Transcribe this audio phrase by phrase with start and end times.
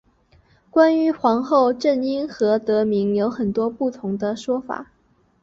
[0.71, 4.89] 关于皇后镇因何得名有很多不同的说法。